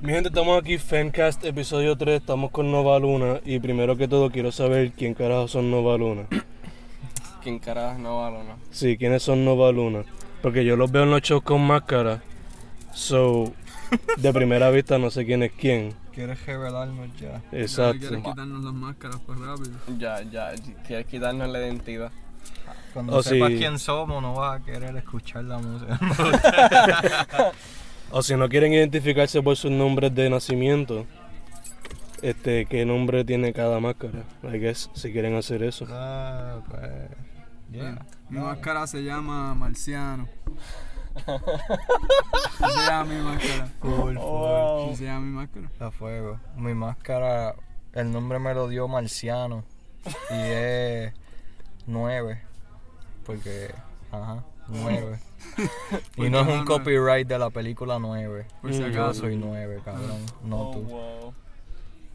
Mi 0.00 0.12
gente, 0.12 0.28
estamos 0.28 0.60
aquí, 0.60 0.78
Fencast, 0.78 1.44
episodio 1.44 1.96
3, 1.96 2.20
estamos 2.20 2.52
con 2.52 2.70
Nova 2.70 2.96
Luna 3.00 3.40
y 3.44 3.58
primero 3.58 3.96
que 3.96 4.06
todo 4.06 4.30
quiero 4.30 4.52
saber 4.52 4.92
quién 4.92 5.14
carajo 5.14 5.48
son 5.48 5.70
Nova 5.72 5.98
Luna. 5.98 6.22
¿Quién 7.42 7.58
carajo 7.58 7.94
es 7.94 7.98
Nova 7.98 8.30
Luna? 8.30 8.56
Sí, 8.70 8.96
quiénes 8.96 9.22
son 9.24 9.44
Nova 9.44 9.72
Luna. 9.72 10.04
Porque 10.40 10.64
yo 10.64 10.76
los 10.76 10.92
veo 10.92 11.02
en 11.02 11.10
los 11.10 11.20
shows 11.22 11.42
con 11.42 11.66
máscara. 11.66 12.22
So, 12.94 13.52
de 14.18 14.32
primera 14.32 14.70
vista 14.72 14.98
no 14.98 15.10
sé 15.10 15.26
quién 15.26 15.42
es 15.42 15.50
quién. 15.52 15.94
¿Quieres 16.14 16.44
revelarnos 16.46 17.08
ya? 17.20 17.42
Exacto. 17.50 18.06
¿Quieres 18.06 18.24
quitarnos 18.24 18.62
las 18.64 18.74
máscaras 18.74 19.18
pues 19.26 19.38
rápido? 19.40 19.76
Ya, 19.98 20.22
ya, 20.22 20.52
quieres 20.86 21.06
quitarnos 21.06 21.48
la 21.48 21.58
identidad. 21.58 22.12
Cuando 22.94 23.16
Oh, 23.16 23.22
sepas 23.22 23.50
sí. 23.50 23.56
quién 23.58 23.78
somos, 23.80 24.22
no 24.22 24.34
vas 24.34 24.60
a 24.60 24.64
querer 24.64 24.96
escuchar 24.96 25.42
la 25.44 25.58
música. 25.58 25.98
O 28.10 28.22
si 28.22 28.36
no 28.36 28.48
quieren 28.48 28.72
identificarse 28.72 29.42
por 29.42 29.56
sus 29.56 29.70
nombres 29.70 30.14
de 30.14 30.30
nacimiento, 30.30 31.06
este, 32.22 32.66
qué 32.66 32.84
nombre 32.86 33.24
tiene 33.24 33.52
cada 33.52 33.80
máscara. 33.80 34.24
I 34.42 34.58
guess, 34.58 34.90
si 34.94 35.12
quieren 35.12 35.34
hacer 35.36 35.62
eso. 35.62 35.86
ah, 35.90 36.60
pues. 36.68 36.90
Yeah. 37.70 38.06
Mi 38.30 38.38
máscara 38.40 38.86
se 38.86 39.02
llama 39.04 39.54
Marciano. 39.54 40.26
Se 42.58 42.86
llama 42.86 43.04
mi 43.04 43.20
máscara. 43.20 43.66
Full, 43.80 44.14
full. 44.16 44.86
Así 44.88 44.96
se 44.96 45.04
llama 45.04 45.20
mi 45.20 45.32
máscara. 45.32 45.68
A 45.80 45.90
fuego. 45.90 46.38
Mi 46.56 46.74
máscara, 46.74 47.56
el 47.92 48.12
nombre 48.12 48.38
me 48.38 48.54
lo 48.54 48.68
dio 48.68 48.86
Marciano. 48.88 49.64
Y 50.30 50.34
es 50.34 51.12
9. 51.86 52.40
Porque, 53.26 53.74
ajá, 54.12 54.44
9. 54.68 55.18
y 56.16 56.28
no 56.30 56.40
es 56.40 56.48
un 56.48 56.64
copyright 56.64 57.26
de 57.28 57.38
la 57.38 57.50
película 57.50 57.98
9. 57.98 58.46
Por 58.60 58.72
si 58.72 58.80
Mm, 58.80 58.90
Yo 58.92 59.04
acaso. 59.04 59.20
soy 59.20 59.36
9, 59.36 59.80
cabrón. 59.84 60.26
No 60.44 60.68
Oh, 60.68 60.72
tú. 60.72 60.82
wow. 60.82 61.34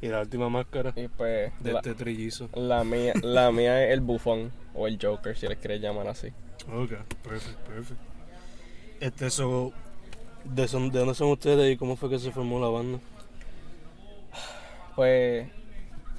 Y 0.01 0.07
la 0.09 0.19
última 0.21 0.49
máscara 0.49 0.91
Y 0.97 1.07
pues, 1.07 1.51
de 1.61 1.71
la, 1.71 1.79
este 1.79 1.93
trillizo. 1.95 2.49
la 2.55 2.83
mía, 2.83 3.13
la 3.21 3.51
mía 3.51 3.85
es 3.85 3.93
el 3.93 4.01
bufón 4.01 4.51
o 4.75 4.87
el 4.87 4.99
Joker, 5.01 5.37
si 5.37 5.47
les 5.47 5.57
quieres 5.57 5.81
llamar 5.81 6.07
así. 6.09 6.27
Ok, 6.73 6.91
perfect, 7.23 7.57
perfect. 7.67 7.99
Este, 8.99 9.29
so, 9.29 9.71
¿de, 10.43 10.67
son- 10.67 10.91
¿de 10.91 10.99
dónde 10.99 11.13
son 11.15 11.29
ustedes 11.31 11.73
y 11.73 11.77
cómo 11.77 11.95
fue 11.95 12.09
que 12.09 12.19
se 12.19 12.31
formó 12.31 12.59
la 12.59 12.67
banda? 12.67 12.99
Pues, 14.95 15.47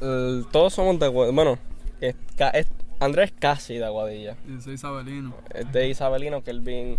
el- 0.00 0.46
todos 0.50 0.72
somos 0.74 0.98
de. 0.98 1.08
Bueno, 1.08 1.58
es 2.00 2.14
ca- 2.36 2.50
es- 2.50 2.66
Andrés 3.04 3.30
es 3.30 3.36
casi 3.38 3.74
de 3.78 3.84
Aguadilla. 3.84 4.36
Yo 4.48 4.60
soy 4.60 4.74
Isabelino. 4.74 5.34
Es 5.52 5.70
de 5.72 5.88
Isabelino, 5.88 6.42
que 6.42 6.50
él 6.50 6.60
bien. 6.60 6.98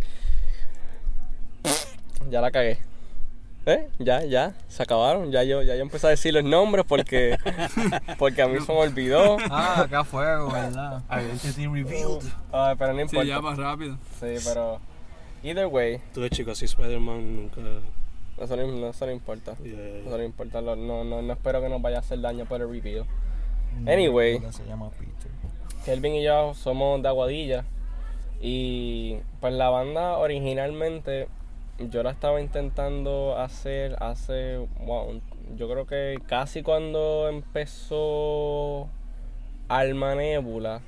Ya 2.29 2.41
la 2.41 2.49
cagué. 2.51 2.79
¿Eh? 3.67 3.87
Ya, 3.99 4.23
ya, 4.23 4.53
se 4.67 4.83
acabaron. 4.83 5.31
Ya 5.31 5.43
yo, 5.43 5.61
ya 5.63 5.75
yo 5.75 5.81
empecé 5.81 6.07
a 6.07 6.09
decir 6.11 6.33
los 6.33 6.43
nombres 6.43 6.85
porque, 6.87 7.37
porque 8.19 8.41
a 8.43 8.47
mí 8.47 8.59
se 8.61 8.71
me 8.71 8.79
olvidó. 8.79 9.37
Ah, 9.49 9.81
acá 9.81 10.03
fuego, 10.03 10.51
¿verdad? 10.51 11.01
Identity 11.09 11.65
revealed. 11.67 12.23
Ay, 12.51 12.75
pero 12.77 12.93
no 12.93 12.97
Sí, 12.99 13.01
importa. 13.03 13.27
ya 13.27 13.41
más 13.41 13.57
rápido. 13.57 13.97
Sí, 14.19 14.35
pero. 14.45 14.79
Either 15.43 15.67
way, 15.67 15.99
Tú 16.13 16.27
chicos, 16.29 16.57
así 16.57 16.65
Spider-Man 16.65 17.35
nunca. 17.35 17.61
eso 18.41 18.55
no, 18.55 18.67
no- 18.67 18.89
eso 18.89 19.05
no 19.05 19.11
importa. 19.11 19.55
Yeah, 19.63 19.79
Eso 20.05 20.17
no 20.17 20.23
importa. 20.23 20.61
No, 20.61 20.75
no, 20.75 21.03
no 21.21 21.33
espero 21.33 21.61
que 21.61 21.69
nos 21.69 21.81
vaya 21.81 21.97
a 21.97 21.99
hacer 21.99 22.19
daño 22.21 22.45
por 22.45 22.61
el 22.61 22.69
review. 22.69 23.05
Anyway. 23.87 24.39
Porque 24.39 24.53
Se 24.53 24.65
llama 24.65 24.89
Peter. 24.91 25.31
Kelvin 25.85 26.15
y 26.15 26.23
yo 26.23 26.53
somos 26.55 27.01
de 27.01 27.07
Aguadilla. 27.07 27.63
Y 28.41 29.17
pues 29.39 29.53
la 29.53 29.69
banda 29.69 30.17
originalmente 30.17 31.27
yo 31.77 32.03
la 32.03 32.11
estaba 32.11 32.41
intentando 32.41 33.37
hacer 33.37 33.95
hace, 33.99 34.57
wow, 34.85 35.21
yo 35.55 35.69
creo 35.69 35.85
que 35.85 36.19
casi 36.27 36.63
cuando 36.63 37.27
empezó 37.29 38.87
Alma 39.67 40.15
Nebula, 40.15 40.81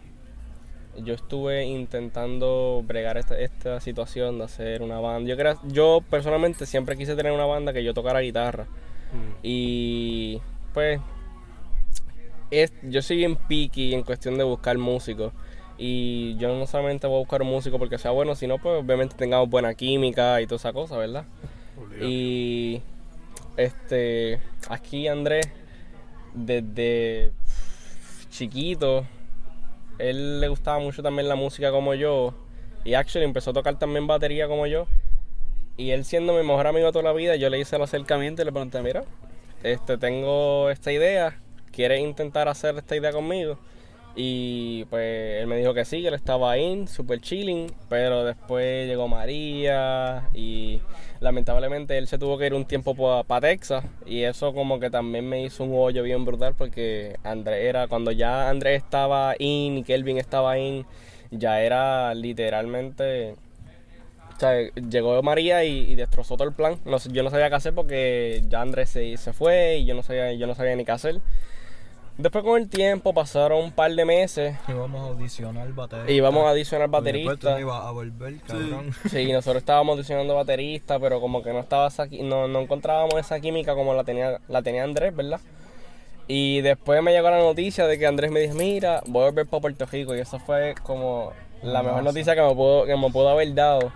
yo 0.97 1.13
estuve 1.13 1.65
intentando 1.65 2.83
bregar 2.85 3.17
esta, 3.17 3.39
esta 3.39 3.79
situación 3.79 4.39
de 4.39 4.45
hacer 4.45 4.81
una 4.81 4.99
banda. 4.99 5.33
Yo, 5.33 5.61
yo 5.67 6.03
personalmente 6.09 6.65
siempre 6.65 6.97
quise 6.97 7.15
tener 7.15 7.31
una 7.31 7.45
banda 7.45 7.73
que 7.73 7.83
yo 7.83 7.93
tocara 7.93 8.21
guitarra. 8.21 8.63
Mm. 8.63 9.39
Y 9.43 10.41
pues 10.73 10.99
es, 12.51 12.73
yo 12.83 13.01
soy 13.01 13.17
bien 13.17 13.35
picky 13.35 13.93
en 13.93 14.03
cuestión 14.03 14.37
de 14.37 14.43
buscar 14.43 14.77
músicos. 14.77 15.33
Y 15.77 16.35
yo 16.37 16.57
no 16.57 16.65
solamente 16.65 17.05
voy 17.05 17.17
a 17.17 17.19
buscar 17.19 17.41
un 17.43 17.49
músico 17.49 17.77
porque 17.77 17.97
sea 17.97 18.11
bueno, 18.11 18.35
sino 18.35 18.57
pues 18.57 18.83
obviamente 18.83 19.15
tengamos 19.15 19.49
buena 19.49 19.73
química 19.75 20.41
y 20.41 20.47
toda 20.47 20.57
esa 20.57 20.73
cosa, 20.73 20.97
¿verdad? 20.97 21.25
Obligado. 21.77 22.09
Y 22.09 22.81
este 23.57 24.39
aquí 24.69 25.07
Andrés, 25.07 25.47
desde 26.33 27.31
chiquito, 28.29 29.05
él 29.99 30.39
le 30.39 30.47
gustaba 30.47 30.79
mucho 30.79 31.03
también 31.03 31.27
la 31.27 31.35
música 31.35 31.71
como 31.71 31.93
yo. 31.93 32.33
Y 32.83 32.93
actually 32.93 33.25
empezó 33.25 33.51
a 33.51 33.53
tocar 33.53 33.77
también 33.77 34.07
batería 34.07 34.47
como 34.47 34.65
yo. 34.65 34.87
Y 35.75 35.91
él 35.91 36.05
siendo 36.05 36.33
mi 36.33 36.41
mejor 36.41 36.65
amigo 36.65 36.91
toda 36.91 37.03
la 37.03 37.13
vida, 37.13 37.35
yo 37.35 37.49
le 37.49 37.59
hice 37.59 37.75
el 37.75 37.83
acercamiento 37.83 38.41
y 38.41 38.45
le 38.45 38.51
pregunté, 38.51 38.81
mira, 38.81 39.03
este 39.61 39.97
tengo 39.99 40.71
esta 40.71 40.91
idea, 40.91 41.39
¿quieres 41.77 42.01
intentar 42.01 42.47
hacer 42.47 42.75
esta 42.75 42.95
idea 42.95 43.11
conmigo? 43.11 43.59
Y 44.15 44.85
pues 44.85 45.39
él 45.39 45.45
me 45.45 45.57
dijo 45.57 45.75
que 45.75 45.85
sí, 45.85 46.01
que 46.01 46.07
él 46.07 46.15
estaba 46.15 46.51
ahí, 46.51 46.87
super 46.87 47.21
chilling, 47.21 47.71
pero 47.87 48.25
después 48.25 48.87
llegó 48.87 49.07
María 49.07 50.27
y 50.33 50.81
lamentablemente 51.19 51.99
él 51.99 52.07
se 52.07 52.17
tuvo 52.17 52.39
que 52.39 52.47
ir 52.47 52.55
un 52.55 52.65
tiempo 52.65 52.95
para 53.23 53.41
Texas 53.41 53.85
y 54.07 54.23
eso 54.23 54.55
como 54.55 54.79
que 54.79 54.89
también 54.89 55.29
me 55.29 55.43
hizo 55.43 55.65
un 55.65 55.73
hoyo 55.75 56.01
bien 56.01 56.25
brutal 56.25 56.55
porque 56.57 57.17
Andrés 57.23 57.63
era, 57.65 57.87
cuando 57.87 58.11
ya 58.11 58.49
Andrés 58.49 58.81
estaba 58.81 59.35
in 59.37 59.77
y 59.77 59.83
Kelvin 59.83 60.17
estaba 60.17 60.57
in, 60.57 60.83
ya 61.29 61.61
era 61.61 62.15
literalmente... 62.15 63.35
O 64.35 64.39
sea, 64.39 64.53
llegó 64.89 65.21
María 65.23 65.63
y, 65.63 65.91
y 65.91 65.95
destrozó 65.95 66.37
todo 66.37 66.47
el 66.47 66.53
plan. 66.53 66.77
No 66.85 66.97
yo 66.97 67.23
no 67.23 67.31
sabía 67.31 67.49
qué 67.49 67.55
hacer 67.55 67.73
porque 67.73 68.43
ya 68.47 68.61
Andrés 68.61 68.89
se, 68.89 69.17
se 69.17 69.33
fue 69.33 69.77
y 69.77 69.85
yo 69.85 69.95
no 69.95 70.03
sabía, 70.03 70.33
yo 70.33 70.45
no 70.45 70.53
sabía 70.55 70.75
ni 70.75 70.85
qué 70.85 70.91
hacer. 70.91 71.21
Después 72.17 72.43
con 72.43 72.59
el 72.59 72.67
tiempo 72.67 73.13
pasaron 73.13 73.63
un 73.63 73.71
par 73.71 73.91
de 73.91 74.03
meses 74.03 74.57
Y 74.67 74.73
vamos 74.73 75.01
a 75.01 75.09
audicionar 75.11 75.67
baterista. 75.73 76.11
y 76.11 76.15
íbamos 76.15 76.45
a 76.45 76.49
adicionar 76.49 76.89
Y 76.89 76.91
después 76.91 77.39
tú 77.39 77.45
bateristas. 77.47 77.53
no 77.53 77.59
ibas 77.59 77.85
a 77.85 77.91
volver, 77.91 78.41
cabrón. 78.41 78.91
Sí, 79.09 79.31
nosotros 79.31 79.57
estábamos 79.61 79.93
audicionando 79.93 80.33
baterista, 80.35 80.99
pero 80.99 81.21
como 81.21 81.43
que 81.43 81.53
no 81.53 81.59
estaba 81.59 81.87
esa, 81.87 82.07
no, 82.07 82.47
no 82.47 82.59
encontrábamos 82.61 83.13
esa 83.19 83.39
química 83.39 83.75
como 83.75 83.93
la 83.93 84.03
tenía, 84.03 84.39
la 84.47 84.61
tenía 84.63 84.83
Andrés, 84.83 85.15
¿verdad? 85.15 85.39
Y 86.27 86.61
después 86.61 87.01
me 87.03 87.11
llegó 87.11 87.29
la 87.29 87.37
noticia 87.39 87.85
de 87.85 87.99
que 87.99 88.07
Andrés 88.07 88.31
me 88.31 88.39
dijo, 88.39 88.55
mira, 88.55 89.01
voy 89.05 89.21
a 89.21 89.25
volver 89.27 89.45
para 89.45 89.61
Puerto 89.61 89.85
Rico. 89.85 90.15
Y 90.15 90.19
eso 90.19 90.39
fue 90.39 90.73
como 90.83 91.31
la 91.61 91.83
mejor 91.83 92.03
noticia 92.03 92.33
que 92.35 92.41
me 92.41 92.53
pudo, 92.55 92.85
que 92.85 92.95
me 92.97 93.09
pudo 93.11 93.29
haber 93.29 93.53
dado. 93.53 93.93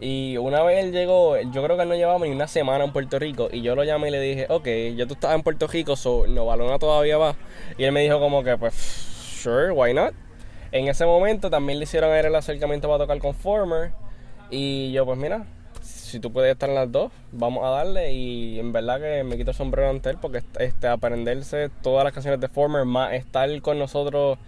Y 0.00 0.36
una 0.36 0.62
vez 0.62 0.84
él 0.84 0.92
llegó, 0.92 1.36
yo 1.40 1.62
creo 1.62 1.76
que 1.76 1.82
él 1.82 1.88
no 1.88 1.96
llevaba 1.96 2.24
ni 2.24 2.30
una 2.30 2.46
semana 2.46 2.84
en 2.84 2.92
Puerto 2.92 3.18
Rico. 3.18 3.48
Y 3.50 3.62
yo 3.62 3.74
lo 3.74 3.82
llamé 3.82 4.08
y 4.08 4.10
le 4.12 4.20
dije, 4.20 4.46
ok, 4.48 4.66
ya 4.96 5.06
tú 5.06 5.14
estás 5.14 5.34
en 5.34 5.42
Puerto 5.42 5.66
Rico, 5.66 5.96
so 5.96 6.26
Novalona 6.28 6.78
todavía 6.78 7.18
va. 7.18 7.34
Y 7.76 7.84
él 7.84 7.92
me 7.92 8.02
dijo 8.02 8.20
como 8.20 8.44
que, 8.44 8.56
pues, 8.56 8.74
sure, 8.74 9.72
why 9.72 9.92
not? 9.92 10.14
En 10.70 10.86
ese 10.86 11.04
momento 11.04 11.50
también 11.50 11.78
le 11.78 11.84
hicieron 11.84 12.14
el 12.14 12.34
acercamiento 12.34 12.88
para 12.88 13.04
tocar 13.04 13.18
con 13.18 13.34
Former. 13.34 13.90
Y 14.50 14.92
yo, 14.92 15.04
pues 15.04 15.18
mira, 15.18 15.46
si 15.82 16.20
tú 16.20 16.32
puedes 16.32 16.52
estar 16.52 16.68
en 16.68 16.76
las 16.76 16.92
dos, 16.92 17.10
vamos 17.32 17.64
a 17.64 17.70
darle. 17.70 18.12
Y 18.12 18.60
en 18.60 18.72
verdad 18.72 19.00
que 19.00 19.24
me 19.24 19.36
quito 19.36 19.50
el 19.50 19.56
sombrero 19.56 19.90
ante 19.90 20.10
él 20.10 20.18
porque 20.20 20.42
este, 20.60 20.86
aprenderse 20.86 21.70
todas 21.82 22.04
las 22.04 22.12
canciones 22.12 22.40
de 22.40 22.48
Former, 22.48 22.84
más 22.84 23.14
estar 23.14 23.48
con 23.62 23.78
nosotros 23.78 24.38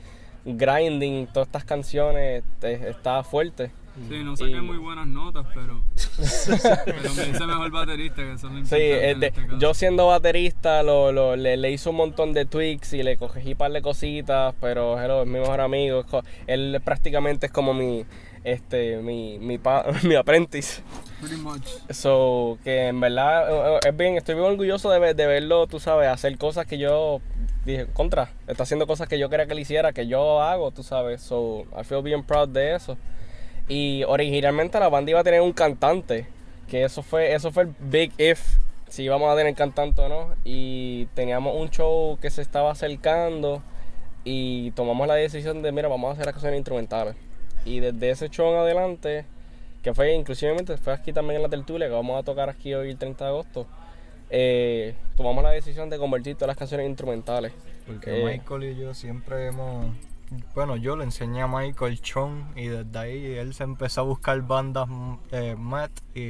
grinding 0.44 1.26
todas 1.26 1.48
estas 1.48 1.64
canciones, 1.64 2.44
este, 2.44 2.90
está 2.90 3.24
fuerte. 3.24 3.72
Sí, 4.08 4.24
no 4.24 4.36
saqué 4.36 4.50
Y- 4.52 4.60
muy 4.60 4.78
buenas 4.78 5.06
notas, 5.06 5.46
pero. 5.54 5.80
pero 6.84 7.14
me 7.14 7.28
hice 7.28 7.46
mejor 7.46 7.70
baterista, 7.70 8.16
que 8.22 8.32
eso 8.32 8.48
es 8.48 8.52
lo 8.54 8.64
Sí, 8.66 8.76
eh, 8.76 9.10
en 9.10 9.22
este 9.22 9.42
caso. 9.46 9.58
yo 9.58 9.74
siendo 9.74 10.06
baterista 10.06 10.82
lo, 10.82 11.12
lo- 11.12 11.36
le, 11.36 11.56
le 11.56 11.70
hice 11.70 11.88
un 11.88 11.96
montón 11.96 12.32
de 12.32 12.44
tweaks 12.44 12.92
y 12.94 13.02
le 13.02 13.16
cogí 13.16 13.52
un 13.52 13.58
par 13.58 13.72
de 13.72 13.82
cositas, 13.82 14.54
pero 14.60 15.00
hello, 15.00 15.22
es 15.22 15.28
mi 15.28 15.38
mejor 15.38 15.60
amigo. 15.60 16.04
Él 16.46 16.80
prácticamente 16.84 17.46
es 17.46 17.52
como 17.52 17.74
mi 17.74 18.04
este 18.42 18.96
mi, 18.98 19.38
mi, 19.38 19.58
pa- 19.58 19.84
mi 20.02 20.14
apprentice. 20.14 20.82
Pretty 21.20 21.36
much. 21.36 21.66
So, 21.90 22.58
que 22.64 22.86
en 22.88 22.98
verdad 23.00 23.50
eh, 23.74 23.78
eh, 23.84 23.88
es 23.90 23.96
bien, 23.96 24.16
estoy 24.16 24.34
bien 24.34 24.46
orgulloso 24.46 24.88
de, 24.90 25.12
de 25.14 25.26
verlo, 25.26 25.66
tú 25.66 25.78
sabes, 25.78 26.08
hacer 26.08 26.36
cosas 26.38 26.64
que 26.66 26.78
yo 26.78 27.20
dije, 27.66 27.86
contra, 27.92 28.30
está 28.46 28.62
haciendo 28.62 28.86
cosas 28.86 29.06
que 29.08 29.18
yo 29.18 29.28
quería 29.28 29.44
que 29.46 29.52
él 29.52 29.58
hiciera, 29.58 29.92
que 29.92 30.06
yo 30.06 30.40
hago, 30.40 30.70
tú 30.70 30.82
sabes. 30.82 31.20
So, 31.20 31.66
I 31.78 31.84
feel 31.84 32.02
bien 32.02 32.22
proud 32.24 32.48
de 32.48 32.74
eso. 32.74 32.96
Y 33.70 34.02
originalmente 34.02 34.80
la 34.80 34.88
banda 34.88 35.12
iba 35.12 35.20
a 35.20 35.24
tener 35.24 35.40
un 35.40 35.52
cantante, 35.52 36.26
que 36.68 36.84
eso 36.84 37.02
fue, 37.02 37.34
eso 37.34 37.52
fue 37.52 37.62
el 37.62 37.74
big 37.78 38.12
if, 38.18 38.58
si 38.88 39.04
íbamos 39.04 39.32
a 39.32 39.36
tener 39.36 39.54
cantante 39.54 40.02
o 40.02 40.08
no. 40.08 40.34
Y 40.44 41.06
teníamos 41.14 41.54
un 41.56 41.70
show 41.70 42.18
que 42.20 42.30
se 42.30 42.42
estaba 42.42 42.72
acercando 42.72 43.62
y 44.24 44.72
tomamos 44.72 45.06
la 45.06 45.14
decisión 45.14 45.62
de, 45.62 45.70
mira, 45.70 45.86
vamos 45.86 46.10
a 46.10 46.12
hacer 46.14 46.26
las 46.26 46.34
canciones 46.34 46.58
instrumentales. 46.58 47.14
Y 47.64 47.78
desde 47.78 48.10
ese 48.10 48.28
show 48.28 48.52
en 48.52 48.58
adelante, 48.58 49.24
que 49.84 49.94
fue 49.94 50.14
inclusivemente 50.14 50.76
fue 50.76 50.92
aquí 50.92 51.12
también 51.12 51.36
en 51.36 51.42
la 51.42 51.48
tertulia, 51.48 51.86
que 51.86 51.94
vamos 51.94 52.18
a 52.18 52.24
tocar 52.24 52.50
aquí 52.50 52.74
hoy 52.74 52.90
el 52.90 52.98
30 52.98 53.24
de 53.24 53.30
agosto, 53.30 53.66
eh, 54.30 54.94
tomamos 55.16 55.44
la 55.44 55.50
decisión 55.50 55.90
de 55.90 55.98
convertir 55.98 56.34
todas 56.34 56.48
las 56.48 56.56
canciones 56.56 56.86
en 56.86 56.90
instrumentales. 56.90 57.52
Porque 57.86 58.20
Eh, 58.20 58.24
Michael 58.24 58.64
y 58.64 58.76
yo 58.76 58.94
siempre 58.94 59.46
hemos. 59.46 59.86
Bueno, 60.54 60.76
yo 60.76 60.96
le 60.96 61.04
enseñé 61.04 61.42
a 61.42 61.48
Michael 61.48 62.00
Chon 62.00 62.52
y 62.56 62.66
desde 62.68 62.98
ahí 62.98 63.24
él 63.34 63.52
se 63.54 63.64
empezó 63.64 64.02
a 64.02 64.04
buscar 64.04 64.40
bandas 64.42 64.88
mm, 64.88 65.14
eh, 65.32 65.56
Matt 65.58 65.90
y 66.14 66.20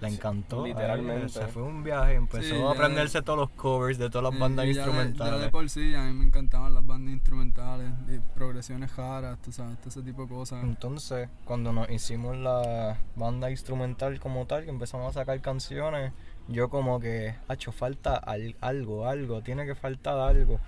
le 0.00 0.06
encantó. 0.08 0.62
Ahí 0.62 0.70
literalmente. 0.72 1.28
Se 1.30 1.46
fue 1.48 1.62
un 1.62 1.82
viaje, 1.82 2.14
empezó 2.14 2.42
Sí, 2.54 2.62
a 2.62 2.70
aprenderse 2.70 3.20
todos 3.22 3.36
los 3.40 3.50
covers 3.50 3.98
de 3.98 4.08
todas 4.08 4.30
las 4.30 4.34
Y- 4.34 4.40
bandas 4.40 4.64
ya 4.66 4.72
de- 4.72 4.78
instrumentales. 4.78 5.34
Ya 5.34 5.44
de, 5.46 5.48
por 5.50 5.68
sí, 5.68 5.92
a 5.96 6.04
mí 6.04 6.12
me 6.12 6.24
encantaban 6.26 6.72
las 6.74 6.86
bandas 6.86 7.12
instrumentales, 7.14 7.90
y 8.08 8.20
progresiones 8.36 8.94
raras, 8.94 9.38
tú 9.42 9.50
sabes, 9.50 9.76
todo 9.78 9.88
ese 9.88 10.02
tipo 10.02 10.22
de 10.22 10.28
cosas. 10.28 10.62
Entonces, 10.62 11.28
cuando 11.44 11.72
nos 11.72 11.90
hicimos 11.90 12.36
la 12.36 12.98
banda 13.16 13.50
instrumental 13.50 14.20
como 14.20 14.46
tal, 14.46 14.62
que 14.64 14.70
empezamos 14.70 15.08
a 15.16 15.20
sacar 15.20 15.40
canciones, 15.40 16.12
yo 16.46 16.68
como 16.70 17.00
que, 17.00 17.34
hecho 17.50 17.72
falta 17.72 18.14
al- 18.16 18.54
algo, 18.60 19.06
algo, 19.08 19.42
tiene 19.42 19.66
que 19.66 19.74
faltar 19.74 20.16
algo. 20.20 20.60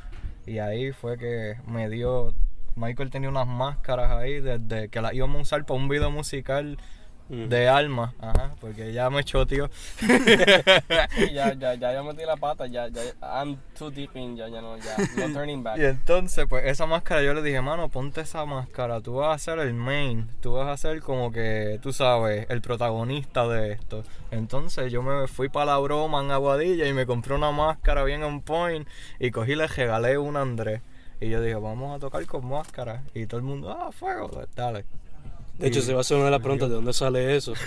Y 0.47 0.59
ahí 0.59 0.93
fue 0.93 1.19
que 1.19 1.57
me 1.67 1.89
dio, 1.89 2.35
Michael 2.77 3.11
tenía 3.11 3.29
unas 3.29 3.47
máscaras 3.47 4.11
ahí 4.13 4.41
desde 4.41 4.89
que 4.89 5.01
las 5.01 5.15
íbamos 5.15 5.39
a 5.39 5.43
usar 5.43 5.67
para 5.67 5.79
un 5.79 5.89
video 5.89 6.11
musical 6.11 6.79
Mm. 7.31 7.49
de 7.49 7.69
alma, 7.69 8.13
ajá, 8.19 8.57
porque 8.61 8.93
ya 8.93 9.09
me 9.09 9.23
choteó. 9.23 9.71
Sí, 9.99 10.07
ya, 11.33 11.55
ya, 11.55 11.75
ya 11.75 11.95
yo 11.95 12.03
metí 12.03 12.25
la 12.25 12.37
pata, 12.37 12.67
ya, 12.67 12.89
ya, 12.89 13.03
I'm 13.23 13.57
too 13.79 13.89
deep 13.91 14.17
in, 14.17 14.37
ya, 14.37 14.49
ya 14.49 14.61
no, 14.61 14.77
ya, 14.79 14.97
no 15.17 15.33
turning 15.33 15.63
back. 15.63 15.79
Y 15.81 15.85
entonces, 15.85 16.47
pues 16.49 16.65
esa 16.67 16.87
máscara 16.87 17.23
yo 17.23 17.33
le 17.33 17.43
dije, 17.43 17.61
mano, 17.61 17.89
ponte 17.89 18.23
esa 18.23 18.45
máscara, 18.47 19.01
tú 19.01 19.15
vas 19.15 19.37
a 19.37 19.39
ser 19.39 19.61
el 19.61 19.75
main, 19.75 20.29
tú 20.41 20.55
vas 20.55 20.67
a 20.69 20.77
ser 20.77 21.01
como 21.03 21.31
que, 21.31 21.79
tú 21.81 21.93
sabes, 21.93 22.47
el 22.51 22.61
protagonista 22.63 23.47
de 23.47 23.73
esto. 23.73 24.03
Entonces 24.33 24.91
yo 24.91 25.03
me 25.03 25.29
fui 25.29 25.49
para 25.49 25.67
la 25.67 25.79
broma 25.79 26.21
en 26.23 26.33
Aguadilla 26.33 26.89
y 26.89 26.93
me 26.93 27.07
compré 27.07 27.35
una 27.35 27.53
máscara 27.53 28.03
bien 28.03 28.25
on 28.25 28.41
point 28.41 28.89
y 29.21 29.31
cogí 29.31 29.53
y 29.53 29.57
le 29.57 29.67
regalé 29.67 30.19
una 30.19 30.41
a 30.41 30.43
Andrés. 30.43 30.81
Y 31.21 31.29
yo 31.29 31.43
dije, 31.43 31.57
vamos 31.57 31.95
a 31.95 31.99
tocar 31.99 32.25
con 32.27 32.49
máscara. 32.49 33.03
Y 33.15 33.27
todo 33.27 33.39
el 33.39 33.47
mundo, 33.47 33.71
ah, 33.71 33.93
fuego, 33.93 34.31
dale. 34.57 34.85
De 35.61 35.69
hecho, 35.69 35.83
se 35.83 35.93
va 35.93 35.99
a 35.99 36.01
hacer 36.01 36.17
una 36.17 36.27
de 36.27 36.31
las 36.33 36.41
preguntas 36.41 36.69
de 36.69 36.75
dónde 36.75 36.93
sale 36.93 37.37
eso. 37.37 37.55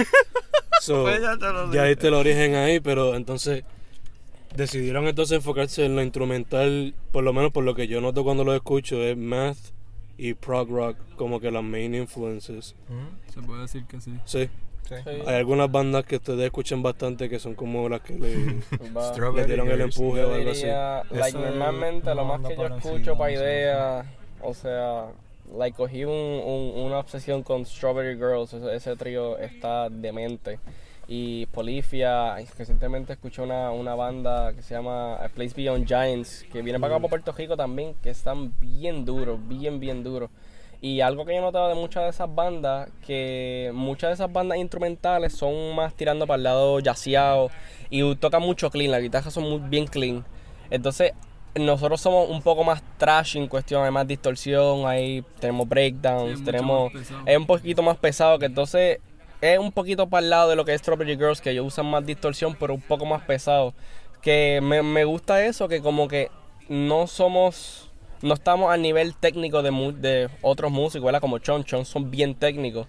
So, 0.81 1.03
Pues 1.03 1.21
ya 1.21 1.37
te 1.37 1.45
lo 1.53 1.71
ya 1.71 1.85
diste 1.85 2.09
el 2.09 2.13
origen 2.13 2.55
ahí, 2.55 2.81
pero 2.81 3.15
entonces 3.15 3.63
decidieron 4.53 5.07
entonces 5.07 5.37
enfocarse 5.37 5.85
en 5.85 5.95
lo 5.95 6.03
instrumental, 6.03 6.93
por 7.13 7.23
lo 7.23 7.31
menos 7.31 7.51
por 7.53 7.63
lo 7.63 7.73
que 7.73 7.87
yo 7.87 8.01
noto 8.01 8.25
cuando 8.25 8.43
lo 8.43 8.53
escucho, 8.53 9.01
es 9.01 9.15
math 9.15 9.57
y 10.17 10.33
prog 10.33 10.69
rock 10.69 10.97
como 11.15 11.39
que 11.39 11.51
las 11.51 11.63
main 11.63 11.95
influences. 11.95 12.75
Mm, 12.89 13.31
Se 13.31 13.41
puede 13.41 13.61
decir 13.61 13.85
que 13.85 14.01
sí. 14.01 14.11
Sí, 14.25 14.49
hay 15.25 15.35
algunas 15.35 15.71
bandas 15.71 16.03
que 16.03 16.17
ustedes 16.17 16.41
escuchan 16.41 16.83
bastante 16.83 17.29
que 17.29 17.39
son 17.39 17.55
como 17.55 17.87
las 17.87 18.01
que 18.01 18.13
le, 18.15 18.35
dieron 19.47 19.71
el 19.71 19.81
empuje 19.81 20.21
Yo 20.21 20.29
o 20.29 20.33
algo 20.33 20.51
así. 20.51 20.65
like, 21.11 21.37
normalmente 21.37 22.13
lo 22.13 22.25
más 22.25 22.41
que 22.45 22.55
yo 22.57 22.65
escucho 22.65 23.17
para 23.17 23.31
ideas, 23.31 24.05
o 24.41 24.53
sea, 24.53 25.05
like, 25.57 25.75
cogí 25.75 26.05
un, 26.05 26.11
un- 26.11 26.73
una 26.85 26.99
obsesión 26.99 27.43
con 27.43 27.65
Strawberry 27.65 28.15
Girls, 28.15 28.53
ese, 28.53 28.75
ese 28.75 28.95
trío 28.95 29.37
está 29.37 29.89
demente. 29.89 30.59
Y 31.07 31.47
Polifia, 31.47 32.35
recientemente 32.57 33.13
escuché 33.13 33.41
una, 33.41 33.71
una 33.71 33.93
banda 33.93 34.53
que 34.53 34.61
se 34.61 34.73
llama 34.73 35.15
A 35.15 35.27
Place 35.27 35.53
Beyond 35.55 35.85
Giants, 35.85 36.45
que 36.51 36.61
viene 36.61 36.79
para 36.79 36.93
acá, 36.95 37.01
para 37.01 37.09
Puerto 37.09 37.31
Rico 37.33 37.57
también, 37.57 37.93
que 38.01 38.09
están 38.09 38.53
bien 38.59 39.03
duros, 39.03 39.37
bien, 39.47 39.79
bien 39.81 40.01
duros. 40.03 40.29
Y 40.79 41.01
algo 41.01 41.25
que 41.25 41.33
yo 41.33 41.39
he 41.39 41.41
notado 41.41 41.67
de 41.69 41.75
muchas 41.75 42.03
de 42.03 42.09
esas 42.09 42.33
bandas, 42.33 42.89
que 43.05 43.71
muchas 43.73 44.09
de 44.09 44.13
esas 44.15 44.31
bandas 44.31 44.57
instrumentales 44.57 45.33
son 45.33 45.75
más 45.75 45.93
tirando 45.93 46.25
para 46.27 46.37
el 46.37 46.43
lado 46.43 46.79
jazzeado 46.83 47.49
y 47.89 48.15
tocan 48.15 48.41
mucho 48.41 48.69
clean, 48.69 48.91
las 48.91 49.01
guitarras 49.01 49.33
son 49.33 49.43
muy 49.43 49.59
bien 49.69 49.87
clean. 49.87 50.25
Entonces, 50.69 51.13
nosotros 51.55 52.01
somos 52.01 52.29
un 52.29 52.41
poco 52.41 52.63
más 52.63 52.81
trash 52.97 53.37
en 53.37 53.47
cuestión, 53.47 53.83
hay 53.83 53.91
más 53.91 54.07
distorsión, 54.07 54.87
ahí 54.87 55.23
tenemos 55.39 55.67
breakdowns, 55.67 56.43
tenemos... 56.43 56.91
Es 57.25 57.37
un 57.37 57.45
poquito 57.45 57.81
más 57.83 57.97
pesado, 57.97 58.39
que 58.39 58.45
entonces 58.45 58.99
es 59.41 59.59
un 59.59 59.71
poquito 59.71 60.07
para 60.07 60.23
el 60.23 60.29
lado 60.29 60.49
de 60.49 60.55
lo 60.55 60.65
que 60.65 60.73
es 60.73 60.81
Strawberry 60.81 61.15
Girls, 61.15 61.41
que 61.41 61.51
ellos 61.51 61.67
usan 61.67 61.85
más 61.85 62.05
distorsión, 62.05 62.55
pero 62.59 62.73
un 62.73 62.81
poco 62.81 63.05
más 63.05 63.21
pesado. 63.23 63.73
Que 64.21 64.61
me, 64.63 64.81
me 64.81 65.03
gusta 65.03 65.45
eso, 65.45 65.67
que 65.67 65.81
como 65.81 66.07
que 66.07 66.31
no 66.69 67.07
somos, 67.07 67.91
no 68.21 68.33
estamos 68.33 68.71
al 68.71 68.81
nivel 68.81 69.15
técnico 69.15 69.61
de, 69.61 69.71
de 69.99 70.29
otros 70.41 70.71
músicos, 70.71 71.05
¿verdad? 71.05 71.21
Como 71.21 71.39
Chon 71.39 71.65
Chon, 71.65 71.85
son 71.85 72.09
bien 72.09 72.35
técnicos. 72.35 72.87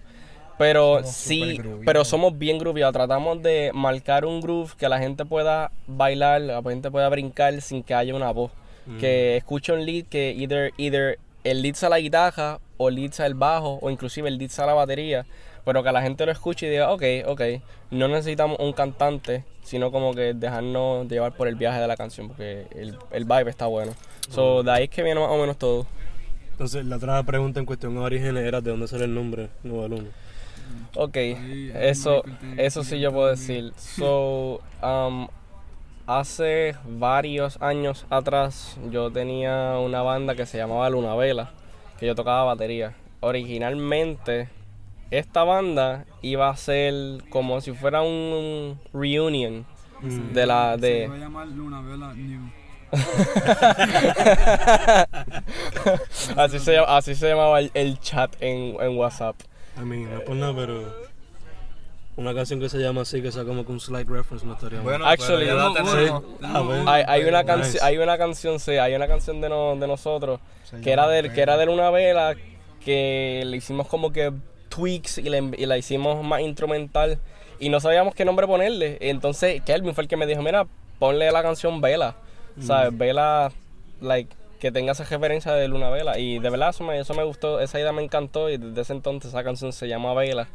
Pero 0.57 0.99
Somos 0.99 1.11
sí, 1.11 1.61
pero 1.85 2.05
somos 2.05 2.37
bien 2.37 2.57
grooveados. 2.57 2.93
Tratamos 2.93 3.41
de 3.41 3.71
marcar 3.73 4.25
un 4.25 4.39
groove 4.39 4.71
que 4.77 4.87
la 4.87 4.99
gente 4.99 5.25
pueda 5.25 5.71
bailar, 5.87 6.41
la 6.41 6.61
gente 6.63 6.89
pueda 6.89 7.09
brincar 7.09 7.61
sin 7.61 7.83
que 7.83 7.93
haya 7.93 8.15
una 8.15 8.31
voz. 8.31 8.51
Que 8.99 9.37
escuche 9.37 9.73
un 9.73 9.83
lead 9.83 10.05
que 10.05 10.31
either, 10.31 10.71
either 10.77 11.17
el 11.43 11.63
lead 11.63 11.73
sea 11.73 11.89
la 11.89 11.99
guitarra, 11.99 12.59
o 12.77 12.89
el 12.89 12.95
lead 12.95 13.11
sea 13.11 13.25
el 13.25 13.33
bajo, 13.33 13.79
o 13.81 13.89
inclusive 13.89 14.29
el 14.29 14.37
lead 14.37 14.49
sea 14.49 14.67
la 14.67 14.73
batería. 14.75 15.25
Pero 15.65 15.83
que 15.83 15.91
la 15.91 16.03
gente 16.03 16.23
lo 16.25 16.31
escuche 16.31 16.67
y 16.67 16.69
diga, 16.69 16.91
ok, 16.91 17.03
ok, 17.25 17.41
no 17.89 18.07
necesitamos 18.07 18.59
un 18.59 18.73
cantante, 18.73 19.43
sino 19.63 19.91
como 19.91 20.13
que 20.13 20.35
dejarnos 20.35 21.07
llevar 21.07 21.35
por 21.35 21.47
el 21.47 21.55
viaje 21.55 21.79
de 21.79 21.87
la 21.87 21.97
canción, 21.97 22.27
porque 22.27 22.67
el, 22.75 22.95
el 23.09 23.25
vibe 23.25 23.49
está 23.49 23.65
bueno. 23.65 23.93
So, 24.29 24.61
de 24.61 24.71
ahí 24.71 24.83
es 24.83 24.89
que 24.91 25.01
viene 25.01 25.19
más 25.19 25.31
o 25.31 25.37
menos 25.37 25.57
todo. 25.57 25.87
Entonces, 26.51 26.85
la 26.85 26.97
otra 26.97 27.21
pregunta 27.23 27.59
en 27.59 27.65
cuestión 27.65 27.95
de 27.95 28.01
orígenes 28.01 28.45
era 28.45 28.61
de 28.61 28.69
dónde 28.69 28.87
sale 28.87 29.05
el 29.05 29.13
nombre 29.15 29.49
Nueva 29.63 29.87
Luna. 29.87 30.09
Ok, 30.95 31.15
eso, 31.17 32.23
eso 32.57 32.83
sí 32.83 32.99
yo 32.99 33.11
puedo 33.11 33.27
decir. 33.27 33.73
So, 33.77 34.61
um, 34.81 35.27
hace 36.07 36.75
varios 36.87 37.61
años 37.61 38.05
atrás 38.09 38.77
yo 38.91 39.11
tenía 39.11 39.77
una 39.79 40.01
banda 40.01 40.35
que 40.35 40.45
se 40.45 40.57
llamaba 40.57 40.89
Luna 40.89 41.15
Vela, 41.15 41.51
que 41.99 42.07
yo 42.07 42.15
tocaba 42.15 42.43
batería. 42.45 42.93
Originalmente, 43.19 44.49
esta 45.11 45.43
banda 45.43 46.05
iba 46.21 46.49
a 46.49 46.55
ser 46.55 46.93
como 47.29 47.59
si 47.61 47.73
fuera 47.73 48.01
un 48.01 48.79
reunion 48.93 49.65
Mm. 50.01 50.33
de 50.33 50.45
la 50.45 50.75
Se 50.75 50.81
de 50.87 51.07
va 51.07 51.15
a 51.15 51.17
llamar 51.17 51.47
Luna 51.47 51.81
Vela 51.81 52.13
New. 52.13 52.41
así 56.37 56.59
se 56.59 56.77
así 56.77 57.15
se 57.15 57.29
llamaba 57.29 57.59
el, 57.59 57.71
el 57.73 57.99
chat 57.99 58.35
en, 58.41 58.75
en 58.81 58.97
WhatsApp. 58.97 59.35
I 59.77 59.81
mean, 59.81 60.13
no 60.13 60.21
por 60.21 60.35
nada, 60.35 60.53
pero 60.55 61.05
una 62.17 62.33
canción 62.33 62.59
que 62.61 62.69
se 62.69 62.77
llama 62.79 63.01
así, 63.01 63.21
que 63.21 63.31
sea 63.31 63.43
como 63.43 63.65
que 63.65 63.71
un 63.73 63.79
slight 63.79 64.07
reference, 64.07 64.45
no 64.45 64.53
estaría 64.53 64.77
mal. 64.77 64.85
Bueno, 64.85 65.05
Actually, 65.05 65.45
pero 65.47 65.57
ya. 66.05 66.21
Ah, 66.43 66.61
bueno. 66.61 66.89
Hay, 66.89 67.03
hay 67.07 67.23
una 67.25 67.41
Nice. 67.43 67.45
canción, 67.53 67.83
hay 67.83 67.97
una 67.97 68.17
canción, 68.17 68.59
sí, 68.59 68.71
hay 68.71 68.95
una 68.95 69.07
canción 69.07 69.41
de, 69.41 69.49
no- 69.49 69.75
de 69.75 69.85
nosotros 69.87 70.39
Se 70.63 70.79
que 70.79 70.91
era 70.91 71.03
llama 71.03 71.13
de, 71.13 71.33
que 71.33 71.41
era 71.41 71.57
Vela. 71.57 71.65
de 71.71 71.77
una 71.77 71.89
vela 71.91 72.35
que 72.83 73.43
le 73.45 73.57
hicimos 73.57 73.87
como 73.87 74.11
que 74.13 74.31
tweaks 74.69 75.17
y, 75.17 75.23
le- 75.29 75.51
y 75.57 75.65
la 75.65 75.77
hicimos 75.77 76.23
más 76.23 76.39
instrumental 76.41 77.19
y 77.59 77.67
no 77.69 77.79
sabíamos 77.81 78.15
qué 78.15 78.23
nombre 78.23 78.47
ponerle. 78.47 78.97
Entonces 79.01 79.61
Kelvin 79.63 79.93
fue 79.93 80.03
el 80.03 80.07
que 80.07 80.15
me 80.15 80.25
dijo, 80.25 80.41
mira, 80.41 80.67
ponle 80.99 81.29
la 81.33 81.43
canción 81.43 81.81
Vela, 81.81 82.15
¿sabes? 82.61 82.97
Vela, 82.97 83.51
like, 83.99 84.33
que 84.59 84.71
tenga 84.71 84.93
esa 84.93 85.03
referencia 85.03 85.53
de 85.53 85.67
Luna 85.67 85.89
Vela. 85.89 86.17
Y 86.19 86.39
de 86.39 86.49
verdad 86.49 86.69
eso 86.69 86.83
me, 86.83 86.99
eso 86.99 87.13
me 87.13 87.23
gustó, 87.23 87.59
esa 87.59 87.79
idea 87.79 87.91
me 87.91 88.03
encantó 88.03 88.49
y 88.49 88.57
desde 88.57 88.81
ese 88.81 88.93
entonces 88.93 89.29
esa 89.29 89.43
canción 89.43 89.73
se 89.73 89.87
llama 89.87 90.13
Vela. 90.13 90.47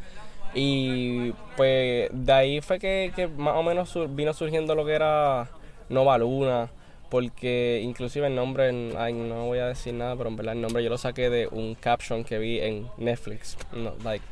Y 0.54 1.32
pues 1.56 2.10
de 2.12 2.32
ahí 2.32 2.60
fue 2.60 2.78
que, 2.78 3.12
que 3.14 3.28
más 3.28 3.54
o 3.56 3.62
menos 3.62 3.96
vino 4.14 4.32
surgiendo 4.32 4.74
lo 4.74 4.84
que 4.84 4.94
era 4.94 5.48
Nova 5.88 6.18
Luna, 6.18 6.70
porque 7.08 7.80
inclusive 7.82 8.26
el 8.26 8.34
nombre, 8.34 8.68
ay, 8.96 9.12
no 9.12 9.46
voy 9.46 9.58
a 9.58 9.66
decir 9.66 9.94
nada, 9.94 10.16
pero 10.16 10.28
en 10.28 10.36
verdad 10.36 10.54
el 10.54 10.60
nombre 10.60 10.82
yo 10.82 10.90
lo 10.90 10.98
saqué 10.98 11.30
de 11.30 11.46
un 11.48 11.74
caption 11.74 12.24
que 12.24 12.38
vi 12.38 12.60
en 12.60 12.88
Netflix. 12.96 13.56
No, 13.72 13.94
like, 14.04 14.24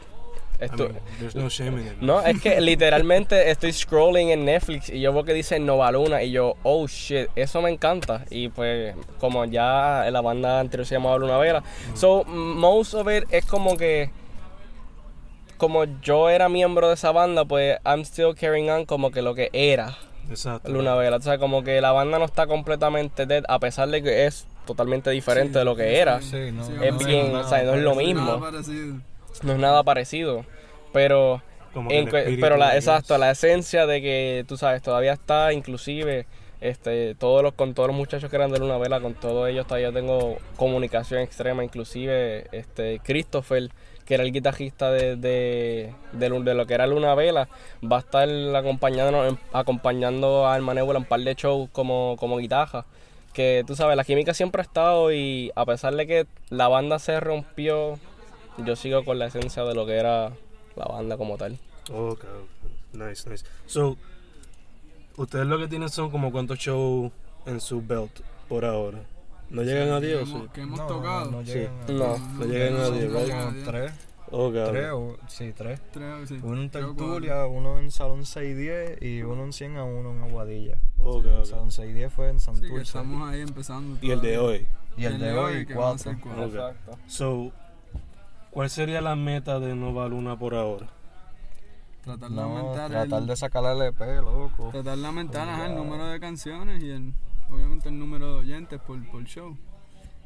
I 0.61 0.65
esto, 0.65 0.88
mean, 0.88 0.99
there's 1.21 1.35
no 1.37 1.49
shame 1.49 1.79
in 1.81 1.87
it. 1.87 1.93
no, 2.00 2.21
es 2.21 2.41
que 2.41 2.61
literalmente 2.61 3.50
estoy 3.50 3.73
scrolling 3.73 4.31
en 4.31 4.45
Netflix 4.45 4.88
y 4.91 5.00
yo 5.00 5.12
veo 5.12 5.23
que 5.25 5.33
dice 5.33 5.61
Nova 5.61 5.93
Luna 5.93 6.23
y 6.23 6.33
yo, 6.33 6.57
oh 6.65 6.87
shit, 6.88 7.29
eso 7.37 7.62
me 7.62 7.71
encanta. 7.71 8.25
Y 8.31 8.49
pues, 8.49 8.95
como 9.21 9.45
ya 9.45 10.05
la 10.11 10.21
banda 10.21 10.59
anterior 10.61 10.85
se 10.87 10.97
llamaba 10.97 11.17
Luna 11.19 11.38
Vela. 11.38 11.62
So, 11.95 12.25
most 12.25 12.95
of 12.95 13.09
it 13.09 13.25
es 13.31 13.45
como 13.47 13.77
que, 13.77 14.11
como 15.59 15.85
yo 16.03 16.29
era 16.29 16.49
miembro 16.49 16.88
de 16.88 16.95
esa 16.95 17.12
banda, 17.12 17.45
pues 17.45 17.79
I'm 17.85 18.00
still 18.05 18.35
carrying 18.35 18.71
on 18.71 18.85
como 18.85 19.11
que 19.11 19.23
lo 19.23 19.35
que 19.35 19.50
era 19.53 19.97
Exacto. 20.31 20.71
Luna 20.71 20.95
Vela. 20.95 21.17
O 21.17 21.21
sea, 21.23 21.38
como 21.38 21.62
que 21.65 21.81
la 21.81 21.93
banda 21.93 22.19
no 22.19 22.25
está 22.25 22.47
completamente 22.47 23.27
dead, 23.27 23.45
a 23.49 23.59
pesar 23.59 23.88
de 23.88 24.03
que 24.03 24.27
es 24.27 24.47
totalmente 24.67 25.11
diferente 25.11 25.59
de 25.61 25.65
lo 25.65 25.75
que 25.75 25.99
era. 25.99 26.21
Sí, 26.21 26.50
no, 26.53 26.62
Es 26.83 26.93
no, 26.93 26.99
bien, 26.99 27.33
no, 27.33 27.41
o 27.41 27.45
sea, 27.49 27.62
no 27.62 27.75
es 27.75 27.83
lo 27.83 27.95
mismo. 27.95 28.41
No 29.42 29.52
es 29.52 29.58
nada 29.58 29.82
parecido. 29.82 30.44
Pero 30.92 31.42
Como 31.73 31.90
en 31.90 32.08
pero 32.08 32.56
la, 32.56 32.76
exacto, 32.76 33.16
la 33.18 33.30
esencia 33.30 33.87
de 33.87 34.00
que 34.00 34.44
tú 34.49 34.56
sabes, 34.56 34.82
todavía 34.82 35.12
está 35.12 35.52
inclusive 35.52 36.26
este 36.61 37.14
todos 37.14 37.40
los 37.42 37.54
con 37.54 37.73
todos 37.73 37.88
los 37.88 37.97
muchachos 37.97 38.30
que 38.30 38.37
eran 38.37 38.50
de 38.50 38.58
Luna 38.58 38.78
Vela, 38.78 39.00
con 39.00 39.14
todos 39.14 39.49
ellos 39.49 39.66
todavía 39.66 39.92
tengo 39.92 40.38
comunicación 40.56 41.20
extrema, 41.20 41.62
inclusive 41.62 42.47
este 42.50 43.00
Christopher 43.04 43.70
que 44.04 44.14
era 44.14 44.23
el 44.25 44.32
guitarrista 44.32 44.90
de, 44.90 45.16
de, 45.16 45.92
de, 46.12 46.30
de 46.30 46.54
lo 46.54 46.66
que 46.66 46.73
era 46.73 46.87
Luna 46.87 47.14
Vela, 47.14 47.47
va 47.85 47.97
a 47.99 48.00
estar 48.00 48.26
acompañándonos, 48.56 49.38
acompañando 49.52 50.47
a 50.47 50.54
Alma 50.54 50.73
Nebula 50.73 50.97
en 50.97 51.02
un 51.02 51.08
par 51.08 51.20
de 51.20 51.35
shows 51.35 51.68
como, 51.73 52.16
como 52.18 52.38
guitarra. 52.38 52.87
Que 53.35 53.64
tú 53.66 53.76
sabes, 53.76 53.99
la 53.99 54.04
química 54.04 54.32
siempre 54.32 54.62
ha 54.62 54.64
estado 54.64 55.12
y 55.12 55.52
a 55.54 55.66
pesar 55.66 55.94
de 55.94 56.06
que 56.06 56.26
la 56.49 56.68
banda 56.68 56.99
se 56.99 57.20
rompió, 57.20 57.99
yo 58.65 58.77
sigo 58.77 59.05
con 59.05 59.19
la 59.19 59.27
esencia 59.27 59.65
de 59.65 59.75
lo 59.75 59.87
que 59.87 59.95
era 59.97 60.33
la 60.77 60.85
banda 60.87 61.17
como 61.17 61.37
tal. 61.37 61.59
Ok. 61.93 62.25
Nice, 62.93 63.29
nice. 63.29 63.45
So, 63.67 63.97
ustedes 65.17 65.47
lo 65.47 65.59
que 65.59 65.69
tienen 65.69 65.88
son 65.88 66.11
como 66.11 66.31
cuántos 66.33 66.59
shows 66.59 67.12
en 67.47 67.61
su 67.61 67.83
belt 67.85 68.21
por 68.49 68.65
ahora. 68.65 68.99
¿No 69.50 69.62
llegan 69.62 69.93
a 69.93 70.00
que 70.00 70.07
10 70.09 70.19
o 70.19 70.23
hemos- 70.23 70.43
sí? 70.43 70.49
Que 70.53 70.61
hemos 70.61 70.79
No, 70.79 70.87
tocado. 70.87 71.31
No, 71.31 71.45
Sí. 71.45 71.53
llegan 71.53 71.73
a- 71.81 71.93
No. 71.93 72.19
No 72.19 72.45
llegan 72.45 72.75
a 72.75 72.79
no, 72.79 72.91
10, 72.91 73.11
no 73.12 73.19
llegan 73.21 73.38
a 73.38 73.45
como 73.45 73.53
10. 73.55 73.65
tres, 73.67 73.93
Ok, 74.31 74.55
ok. 74.55 74.69
tres, 74.71 74.91
o- 74.93 75.17
sí, 75.29 75.53
tres. 75.57 75.81
Tres, 75.91 76.29
sí. 76.29 76.38
Uno 76.43 76.61
en 76.62 76.69
cuatro. 76.69 76.95
Tertulia, 76.95 77.47
uno 77.47 77.79
en 77.79 77.91
Salón 77.91 78.27
610 78.27 79.00
y 79.00 79.23
uno 79.23 79.45
en 79.45 79.53
100 79.55 79.77
a 79.79 79.85
1 79.85 80.11
en 80.12 80.23
Aguadilla. 80.23 80.79
Ok, 80.99 81.25
ok. 81.25 81.45
Salón 81.47 81.73
610 81.73 82.12
fue 82.12 82.29
en 82.29 82.38
Sí, 82.41 82.45
Santurce. 82.47 82.83
estamos 82.83 83.31
ahí 83.31 83.41
empezando. 83.41 83.99
Y 84.03 84.11
el 84.11 84.21
de 84.21 84.37
hoy. 84.38 84.67
Y 84.99 85.05
el 85.07 85.19
de 85.19 85.33
hoy, 85.33 85.65
4. 85.65 86.11
Ok. 86.12 86.27
Exacto. 86.53 86.99
So, 87.07 87.53
¿cuál 88.50 88.71
sería 88.71 89.00
la 89.00 89.17
meta 89.17 89.59
de 89.61 89.75
Nova 89.75 90.09
Luna 90.09 90.38
por 90.38 90.55
ahora? 90.55 90.87
Tratar 92.02 92.31
de 92.31 92.37
No, 92.37 92.43
aumentar 92.43 92.90
tratar 92.90 93.21
el, 93.23 93.26
de 93.26 93.37
sacarle 93.37 93.73
el 93.73 93.83
EP, 93.95 94.00
loco. 94.23 94.71
tratar 94.71 94.97
de 94.99 95.07
aumentar 95.07 95.49
ajá, 95.49 95.67
el 95.67 95.75
número 95.75 96.07
de 96.07 96.21
canciones 96.21 96.83
y 96.83 96.90
el, 96.90 97.12
obviamente 97.50 97.88
el 97.88 97.99
número 97.99 98.26
de 98.35 98.38
oyentes 98.40 98.81
por, 98.81 99.05
por 99.11 99.25
show. 99.25 99.57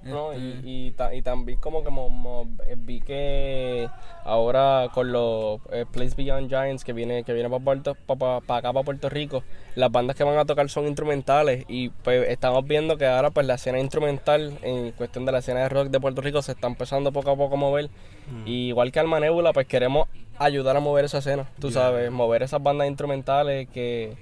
No, 0.05 0.33
y, 0.33 0.37
Este, 0.53 0.69
y, 0.69 0.91
ta- 0.93 1.15
y 1.15 1.23
también 1.23 1.59
como 1.59 1.85
que 1.85 1.91
mo- 1.91 2.09
mo- 2.09 2.49
eh, 2.67 2.75
vi 2.77 3.01
que 3.01 3.89
ahora 4.25 4.89
con 4.93 5.13
los 5.13 5.61
eh, 5.71 5.87
Place 5.91 6.15
Beyond 6.17 6.49
Giants 6.49 6.85
que 6.85 6.93
viene 6.93 7.23
que 7.25 7.33
viene 7.33 7.49
para 7.49 7.63
Puerto 7.63 7.95
pa, 8.07 8.17
pa- 8.17 8.57
acá 8.57 8.73
para 8.73 8.85
Puerto 8.85 9.09
Rico, 9.09 9.43
las 9.77 9.91
bandas 9.93 10.17
que 10.17 10.25
van 10.25 10.37
a 10.39 10.45
tocar 10.45 10.69
son 10.69 10.87
instrumentales 10.87 11.65
y 11.69 11.91
pues 11.91 12.29
estamos 12.29 12.67
viendo 12.67 12.97
que 12.99 13.07
ahora 13.07 13.31
pues 13.31 13.47
la 13.47 13.55
escena 13.55 13.79
instrumental 13.79 14.59
en 14.63 14.91
cuestión 14.93 15.25
de 15.25 15.33
la 15.33 15.39
escena 15.39 15.61
de 15.61 15.69
rock 15.69 15.89
de 15.89 16.01
Puerto 16.01 16.21
Rico 16.21 16.43
se 16.43 16.53
está 16.53 16.67
empezando 16.67 17.13
poco 17.13 17.31
a 17.31 17.37
poco 17.37 17.55
a 17.55 17.59
mover. 17.59 17.91
Y 18.47 18.69
igual 18.69 18.93
que 18.93 19.01
Alma 19.01 19.19
Nebula, 19.21 19.53
pues 19.53 19.67
queremos 19.67 20.09
ayudar 20.39 20.77
a 20.77 20.81
mover 20.81 21.05
esa 21.05 21.19
escena, 21.19 21.47
tú 21.61 21.71
Yeah. 21.71 21.81
sabes, 21.83 22.11
mover 22.11 22.43
esas 22.43 22.63
bandas 22.63 22.89
instrumentales 22.89 23.69
que, 23.69 24.15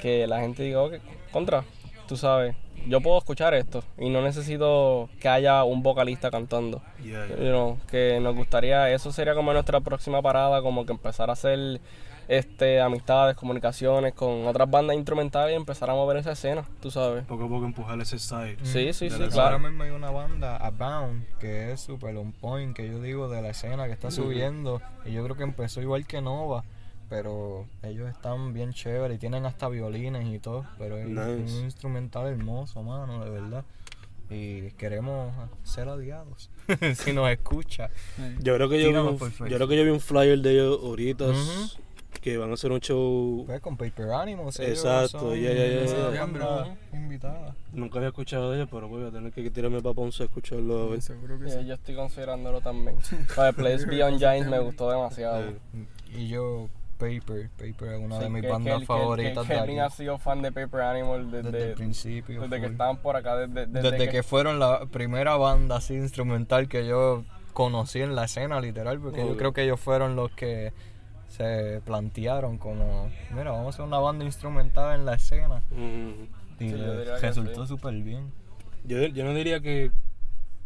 que 0.00 0.26
la 0.26 0.40
gente 0.40 0.62
diga, 0.62 0.82
ok, 0.82 0.94
contra, 1.32 1.64
tú 2.10 2.16
sabes, 2.16 2.56
yo 2.88 3.00
puedo 3.00 3.18
escuchar 3.18 3.54
esto 3.54 3.84
y 3.96 4.10
no 4.10 4.20
necesito 4.20 5.08
que 5.20 5.28
haya 5.28 5.62
un 5.62 5.84
vocalista 5.84 6.28
cantando. 6.28 6.82
Yeah, 7.00 7.28
yeah. 7.28 7.36
You 7.36 7.50
know, 7.50 7.78
que 7.88 8.18
nos 8.18 8.34
gustaría, 8.34 8.90
eso 8.90 9.12
sería 9.12 9.36
como 9.36 9.52
nuestra 9.52 9.78
próxima 9.78 10.20
parada, 10.20 10.60
como 10.60 10.84
que 10.84 10.90
empezar 10.90 11.30
a 11.30 11.34
hacer 11.34 11.80
este 12.26 12.80
amistades, 12.80 13.36
comunicaciones 13.36 14.12
con 14.12 14.44
otras 14.48 14.68
bandas 14.68 14.96
instrumentales 14.96 15.52
y 15.52 15.56
empezar 15.56 15.88
a 15.88 15.94
mover 15.94 16.16
esa 16.16 16.32
escena, 16.32 16.64
tú 16.82 16.90
sabes. 16.90 17.24
Poco 17.26 17.44
a 17.44 17.48
poco 17.48 17.64
empujar 17.64 18.00
ese 18.00 18.18
side. 18.18 18.56
Sí, 18.64 18.92
sí, 18.92 19.08
de 19.08 19.14
sí, 19.14 19.22
la 19.22 19.28
claro. 19.28 19.56
Ahora 19.56 19.68
mismo 19.68 19.84
hay 19.84 19.90
una 19.90 20.10
banda, 20.10 20.56
Abound, 20.56 21.28
que 21.38 21.70
es 21.70 21.80
super 21.80 22.16
on 22.16 22.32
point, 22.32 22.74
que 22.74 22.88
yo 22.88 23.00
digo 23.00 23.28
de 23.28 23.40
la 23.40 23.50
escena 23.50 23.86
que 23.86 23.92
está 23.92 24.10
subiendo. 24.10 24.82
Y 25.04 25.12
yo 25.12 25.22
creo 25.22 25.36
que 25.36 25.44
empezó 25.44 25.80
igual 25.80 26.08
que 26.08 26.20
Nova, 26.20 26.64
pero 27.10 27.66
ellos 27.82 28.08
están 28.08 28.54
bien 28.54 28.72
chéveres 28.72 29.16
y 29.16 29.18
tienen 29.20 29.44
hasta 29.44 29.68
violines 29.68 30.26
y 30.26 30.38
todo. 30.38 30.64
Pero 30.78 30.96
es 30.96 31.06
Nice. 31.08 31.58
un 31.58 31.64
instrumental 31.64 32.28
hermoso, 32.28 32.82
mano, 32.82 33.22
de 33.22 33.30
verdad. 33.30 33.64
Y 34.30 34.70
queremos 34.78 35.34
ser 35.64 35.88
aliados, 35.88 36.48
si 36.94 37.12
nos 37.12 37.28
escucha. 37.30 37.90
Yo 38.40 38.54
creo 38.54 38.68
que 38.68 38.80
yo 38.80 38.88
vi, 38.90 38.94
un, 38.96 39.18
yo 39.18 39.56
creo 39.56 39.66
que 39.68 39.76
yo 39.76 39.84
vi 39.84 39.90
un 39.90 39.98
flyer 40.00 40.38
de 40.38 40.52
ellos 40.52 40.78
ahorita 40.82 41.26
que 42.20 42.36
van 42.36 42.50
a 42.50 42.54
hacer 42.54 42.70
un 42.70 42.78
show. 42.78 43.42
Pues 43.46 43.60
con 43.60 43.76
Paper 43.76 44.12
Animals. 44.12 44.60
Exacto, 44.60 45.34
ya, 45.34 45.52
ya, 45.52 45.84
ya, 45.84 46.76
invitada. 46.92 47.56
Nunca 47.72 47.98
había 47.98 48.10
escuchado 48.10 48.52
de 48.52 48.58
ellos, 48.58 48.68
pero 48.70 48.86
voy 48.88 49.04
a 49.04 49.10
tener 49.10 49.32
que 49.32 49.50
tirarme 49.50 49.80
para 49.82 49.94
Ponce 49.94 50.22
a 50.22 50.26
escucharlo 50.26 50.78
a 50.84 50.86
ver. 50.90 51.02
Seguro 51.02 51.38
que 51.40 51.50
Sí, 51.50 51.58
sí. 51.62 51.66
yo 51.66 51.74
estoy 51.74 51.96
considerándolo 51.96 52.60
también. 52.60 52.98
Para 53.34 53.52
Place 53.52 53.84
Beyond 53.86 54.18
Giants 54.18 54.48
me 54.48 54.60
gustó 54.60 54.90
demasiado. 54.92 55.54
Y 56.14 56.28
yo, 56.28 56.68
Paper, 57.00 57.50
Paper 57.56 57.92
es 57.94 58.00
una 58.00 58.16
Sí, 58.18 58.22
de 58.24 58.28
mis 58.30 58.42
que- 58.42 58.48
bandas 58.48 58.74
que- 58.74 58.80
que- 58.80 58.86
favoritas 58.86 59.46
que 59.46 59.52
de 59.54 59.58
Kelvin 59.60 59.80
aquí. 59.80 59.86
ha 59.86 59.90
sido 59.96 60.18
fan 60.18 60.42
de 60.42 60.52
Paper 60.52 60.80
Animal 60.82 61.30
desde, 61.30 61.50
Desde 61.50 61.68
el 61.70 61.74
principio. 61.74 62.40
desde 62.42 62.60
que 62.60 62.66
estaban 62.66 62.98
por 62.98 63.16
acá, 63.16 63.36
desde, 63.36 63.66
desde, 63.66 63.90
Desde 63.90 64.08
que 64.10 64.22
fueron 64.22 64.58
la 64.58 64.86
primera 64.86 65.36
banda 65.36 65.76
así 65.76 65.94
instrumental 65.94 66.68
que 66.68 66.86
yo 66.86 67.24
conocí 67.52 68.00
en 68.00 68.14
la 68.14 68.24
escena, 68.26 68.60
literal, 68.60 69.00
porque 69.00 69.26
yo 69.26 69.36
creo 69.36 69.52
que 69.52 69.62
ellos 69.64 69.80
fueron 69.80 70.14
los 70.16 70.30
que 70.32 70.72
se 71.28 71.80
plantearon 71.84 72.58
como, 72.58 73.08
mira, 73.30 73.50
vamos 73.52 73.66
a 73.66 73.68
hacer 73.70 73.84
una 73.84 73.98
banda 73.98 74.24
instrumental 74.24 74.98
en 74.98 75.06
la 75.06 75.14
escena. 75.14 75.62
mm, 75.70 76.10
Y 76.62 76.68
Sí, 76.68 76.74
les 76.76 77.20
resultó 77.22 77.62
sí. 77.62 77.68
súper 77.68 77.94
bien. 77.94 78.30
yo, 78.84 78.98
yo 79.06 79.24
no 79.24 79.32
diría 79.34 79.60
que. 79.60 79.90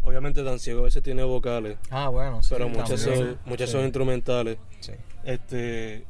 Obviamente, 0.03 0.43
Dan 0.43 0.59
Ciego 0.59 0.81
a 0.81 0.85
veces 0.85 1.03
tiene 1.03 1.23
vocales, 1.23 1.79
Ah, 1.91 2.09
bueno, 2.09 2.43
sí. 2.43 2.53
pero 2.53 2.69
muchas, 2.69 3.01
son, 3.01 3.39
muchas 3.47 3.71
Sí, 3.71 3.77
son 3.77 3.85
instrumentales. 3.85 4.59
sí. 4.81 4.93
Este. 5.23 6.05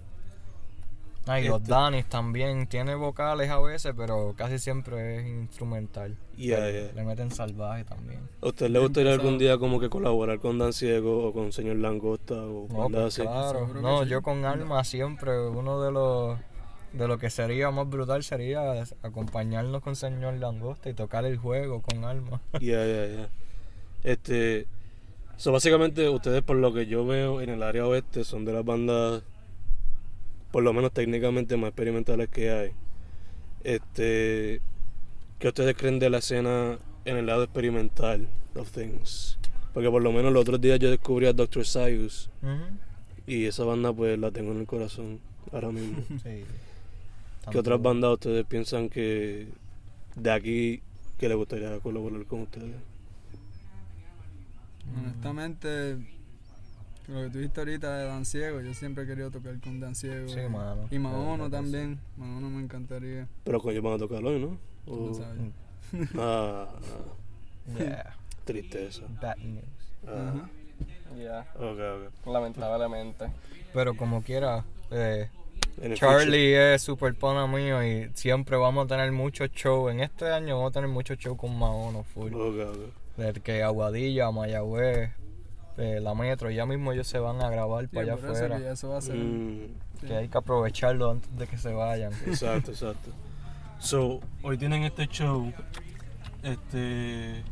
Ah, 1.27 1.41
y 1.41 1.49
los 1.49 1.63
Este- 1.63 1.71
Danis 1.73 2.07
también 2.07 2.67
tiene 2.67 2.95
vocales 2.95 3.49
a 3.51 3.59
veces, 3.59 3.95
pero 3.97 4.35
casi 4.37 4.59
siempre 4.59 5.17
es 5.21 5.27
instrumental. 5.27 6.17
Yeah, 6.37 6.71
yeah. 6.71 6.93
Le 6.95 7.03
meten 7.05 7.31
salvaje 7.31 7.85
también. 7.85 8.29
¿A 8.43 8.49
usted 8.49 8.69
le 8.69 8.79
gustaría 8.79 9.13
algún 9.13 9.39
día 9.39 9.57
como 9.57 9.81
que 9.81 9.89
colaborar 9.89 10.39
con 10.41 10.59
Dan 10.59 10.73
Ciego 10.75 11.29
o 11.29 11.33
con 11.33 11.51
Señor 11.53 11.77
Langosta 11.77 12.35
o 12.35 12.67
No, 12.71 12.89
pues 12.91 13.05
así? 13.07 13.23
claro. 13.23 13.69
No, 13.81 14.03
sí. 14.05 14.11
yo 14.11 14.21
con 14.23 14.45
Alma 14.45 14.85
siempre, 14.85 15.49
uno 15.49 15.81
de 15.81 15.93
los 15.93 16.39
de 16.93 17.09
lo 17.09 17.19
que 17.19 17.29
sería 17.29 17.71
más 17.73 17.89
brutal 17.91 18.23
sería 18.23 18.85
acompañarnos 19.03 19.83
con 19.83 19.97
señor 19.97 20.35
Langosta 20.35 20.89
y 20.91 20.95
tocar 20.95 21.25
el 21.25 21.39
juego 21.39 21.83
con 21.83 22.05
Alma. 22.05 22.41
Ya, 22.61 22.87
ya, 22.87 23.07
ya. 23.07 23.29
Este. 24.05 24.67
So, 25.37 25.51
básicamente, 25.51 26.09
ustedes, 26.09 26.43
por 26.43 26.57
lo 26.57 26.73
que 26.73 26.87
yo 26.87 27.05
veo 27.05 27.41
en 27.41 27.51
el 27.51 27.63
área 27.65 27.87
oeste, 27.87 28.23
son 28.23 28.45
de 28.45 28.53
las 28.53 28.65
bandas, 28.65 29.23
por 30.55 30.63
lo 30.63 30.73
menos 30.73 30.93
técnicamente, 30.93 31.57
más 31.57 31.71
experimentales 31.71 32.29
que 32.29 32.49
hay. 32.53 32.71
Este. 33.65 34.61
¿Qué 35.41 35.49
ustedes 35.49 35.75
creen 35.77 35.99
de 35.99 36.09
la 36.09 36.19
escena 36.19 36.79
en 37.05 37.17
el 37.17 37.27
lado 37.27 37.43
experimental 37.43 38.29
of 38.55 38.71
things? 38.71 39.37
Porque 39.73 39.91
por 39.91 40.01
lo 40.01 40.13
menos 40.13 40.33
los 40.33 40.43
otros 40.43 40.61
días 40.61 40.79
yo 40.79 40.91
descubrí 40.91 41.27
a 41.27 41.33
Dr. 41.33 41.67
Sayus 41.67 42.31
y 43.27 43.47
esa 43.47 43.65
banda, 43.65 43.93
pues 43.93 44.17
la 44.17 44.31
tengo 44.31 44.53
en 44.53 44.61
el 44.61 44.67
corazón 44.69 45.19
ahora 45.53 45.73
mismo. 45.73 46.05
Sí. 46.23 46.45
¿Qué 47.51 47.59
otras 47.59 47.83
bandas 47.83 48.13
ustedes 48.13 48.47
piensan 48.47 48.89
que 48.89 49.49
de 50.15 50.31
aquí 50.31 50.83
que 51.19 51.29
les 51.29 51.37
gustaría 51.37 51.81
colaborar 51.81 52.25
con 52.27 52.43
ustedes? 52.43 52.77
Honestamente, 54.97 55.97
lo 57.09 57.23
que 57.23 57.29
tú 57.31 57.39
dijiste 57.39 57.61
ahorita 57.61 57.99
de 57.99 58.05
Dan 58.07 58.25
Ciego, 58.25 58.61
yo 58.61 58.73
siempre 58.75 59.05
he 59.05 59.07
querido 59.07 59.31
tocar 59.31 59.59
con 59.61 59.81
Dan 59.81 59.95
Ciego. 59.95 60.29
Sí, 60.29 60.41
mano. 60.51 60.87
Y 60.91 60.99
Maono 60.99 61.45
que 61.45 61.51
también. 61.51 61.99
Maono 62.17 62.51
me 62.51 62.63
encantaría. 62.63 63.27
Pero 63.45 63.61
con 63.61 63.73
ellos 63.73 63.83
van 63.85 63.93
a 63.95 63.99
tocar 63.99 64.25
hoy, 64.25 64.41
¿no? 64.41 64.59
O- 64.87 65.09
lo 65.09 65.15
sabes. 65.15 65.41
Ah, 66.19 66.69
ah. 66.73 67.79
Yeah. 67.79 68.17
tristeza. 68.45 69.03
Bad 69.23 69.37
news. 69.39 69.65
Ah, 70.07 70.33
Ajá. 70.35 70.49
Ya, 71.17 71.47
ok, 71.55 71.79
ok. 72.25 72.27
lamentablemente. 72.33 73.27
Pero 73.73 73.97
como 73.97 74.23
quiera, 74.23 74.65
eh, 74.91 75.29
Charlie 75.95 76.75
es 76.75 76.83
super 76.83 77.15
pana 77.15 77.47
mío 77.47 77.83
y 77.85 78.11
siempre 78.15 78.57
vamos 78.57 78.85
a 78.87 78.89
tener 78.89 79.13
muchos 79.13 79.51
shows. 79.53 79.93
En 79.93 80.01
este 80.01 80.29
año 80.31 80.57
vamos 80.57 80.71
a 80.71 80.75
tener 80.75 80.89
muchos 80.89 81.17
shows 81.19 81.39
con 81.39 81.57
Maono 81.59 82.03
full. 82.03 82.33
future. 82.33 82.65
Ok, 82.65 82.77
ok. 82.77 83.17
Del 83.19 83.41
que 83.43 83.63
Aguadilla, 83.63 84.31
Mayagüez, 84.33 85.11
eh, 85.77 85.99
la 86.01 86.15
Metro, 86.15 86.51
ya 86.51 86.67
mismo 86.67 86.93
ellos 86.93 87.07
se 87.07 87.19
van 87.19 87.43
a 87.43 87.49
grabar 87.51 87.83
Sí, 87.85 87.89
para 87.95 88.03
allá 88.03 88.15
afuera. 88.15 88.59
que 88.59 88.71
eso 88.71 88.89
va 88.91 88.99
a 88.99 89.01
ser. 89.01 89.17
Mm, 89.17 89.61
sí. 90.01 90.07
Que 90.07 90.17
hay 90.17 90.29
que 90.29 90.39
aprovecharlo 90.39 91.11
antes 91.11 91.37
de 91.37 91.47
que 91.47 91.59
se 91.59 91.73
vayan. 91.73 92.13
exacto, 92.27 92.71
exacto. 92.71 93.11
So, 93.79 94.21
hoy 94.43 94.57
tienen 94.57 94.83
este 94.85 95.07
show. 95.09 95.53
Este. 96.43 97.43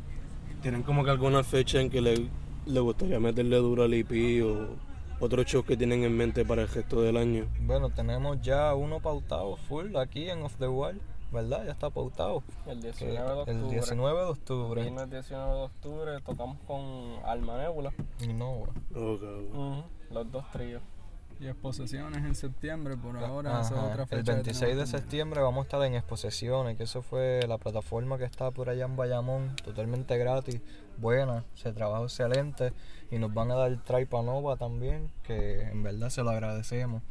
¿Tienen 0.63 0.83
como 0.83 1.05
que 1.05 1.11
alguna 1.11 1.43
fecha 1.43 1.81
en 1.81 1.91
que 1.91 2.01
le, 2.01 2.29
le 2.67 2.81
gustaría 2.81 3.19
meterle 3.19 3.57
duro 3.57 3.83
al 3.83 3.93
EP 3.95 4.45
o 4.45 4.77
otros 5.19 5.47
shows 5.47 5.65
que 5.65 5.77
tienen 5.77 6.05
en 6.05 6.17
mente 6.17 6.45
para 6.45 6.63
el 6.63 6.69
resto 6.69 7.03
del 7.03 7.17
año? 7.17 7.47
Bueno, 7.63 7.91
tenemos 7.91 8.41
ya 8.43 8.73
uno 8.75 9.01
pautado 9.01 9.57
full 9.57 9.97
aquí 9.97 10.31
en 10.31 10.43
Off 10.43 10.55
the 10.59 10.69
Wall, 10.69 11.01
¿verdad? 11.33 11.65
Ya 11.65 11.73
está 11.73 11.91
pautado. 11.91 12.43
El 12.67 12.81
Que 12.81 12.93
19 12.93 13.13
de 13.13 13.33
octubre. 13.41 13.53
el 13.53 13.71
19 13.71 14.19
de 14.21 14.27
octubre. 14.27 14.83
Viernes 14.83 15.11
19 15.11 15.55
de 15.55 15.63
octubre 15.63 16.21
tocamos 16.21 16.59
con 16.67 16.81
Alma 17.25 17.59
Nebula. 17.59 17.93
Y 18.21 18.33
no, 18.33 18.61
Ok, 18.61 18.71
ok. 18.95 19.85
Los 20.11 20.31
dos 20.31 20.51
tríos. 20.53 20.83
Y 21.41 21.49
exposiciones 21.49 22.19
en 22.25 22.37
septiembre, 22.37 22.97
por 22.97 23.17
ahora, 23.17 23.63
esa 23.63 23.75
es 23.75 23.81
Ajá, 23.81 23.87
otra 23.93 24.07
fecha. 24.07 24.19
El 24.21 24.25
que 24.25 24.33
26 24.33 24.77
de 24.77 24.87
septiembre 24.87 25.41
vamos 25.41 25.63
a 25.63 25.65
estar 25.65 25.83
en 25.83 25.95
exposiciones, 25.97 26.77
que 26.77 26.85
eso 26.85 27.03
fue 27.03 27.41
la 27.49 27.59
plataforma 27.59 28.17
que 28.17 28.25
está 28.25 28.53
por 28.53 28.69
allá 28.69 28.85
en 28.85 28.95
Bayamón, 28.95 29.57
totalmente 29.57 30.17
gratis, 30.19 30.61
buena, 30.99 31.45
se 31.55 31.73
trabaja 31.73 32.05
excelente 32.05 32.73
y 33.11 33.19
nos 33.19 33.35
van 33.35 33.51
a 33.51 33.57
dar 33.57 33.77
Nova 34.23 34.57
también, 34.57 35.11
que 35.25 35.63
en 35.63 35.83
verdad 35.83 36.11
se 36.11 36.23
lo 36.23 36.31
agradecemos. 36.31 37.03